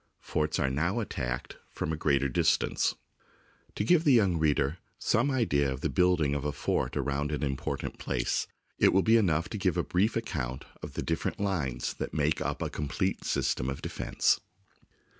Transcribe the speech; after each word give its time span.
Forts 0.19 0.57
are 0.57 0.71
now 0.71 0.99
attacked 0.99 1.57
from 1.69 1.93
a 1.93 1.95
greater 1.95 2.27
distance. 2.27 2.95
To 3.75 3.83
give 3.83 4.03
the 4.03 4.11
young 4.13 4.39
reader 4.39 4.79
some 4.97 5.29
idea 5.29 5.71
of 5.71 5.81
the 5.81 5.91
building 5.91 6.33
of 6.33 6.43
a 6.43 6.51
fort 6.51 6.97
around 6.97 7.31
an 7.31 7.43
important 7.43 7.99
place, 7.99 8.47
it 8.79 8.93
will 8.93 9.03
be 9.03 9.15
enough 9.17 9.47
to 9.49 9.59
give 9.59 9.77
a 9.77 9.83
brief 9.83 10.15
account 10.15 10.65
of 10.81 10.93
the 10.95 11.03
dif 11.03 11.19
THE 11.19 11.23
SIEGE 11.29 11.33
OF 11.33 11.33
ANTWERP 11.33 11.37
ferent 11.37 11.45
lines 11.45 11.93
that 11.93 12.13
made 12.15 12.41
up 12.41 12.63
a 12.63 12.71
complete 12.71 13.23
system 13.25 13.69
of 13.69 13.83
defence. 13.83 14.39